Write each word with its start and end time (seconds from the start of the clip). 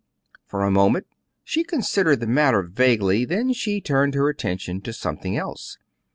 For 0.47 0.63
a 0.63 0.71
moment 0.71 1.05
she 1.43 1.63
considered 1.63 2.21
the 2.21 2.25
matter 2.25 2.63
vaguely; 2.63 3.23
then 3.23 3.53
she 3.53 3.79
turned 3.79 4.15
her 4.15 4.29
attention 4.29 4.81
to 4.81 4.93
something 4.93 5.37
else. 5.37 5.77